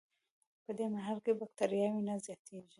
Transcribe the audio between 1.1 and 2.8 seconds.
کې بکټریاوې نه زیاتیږي.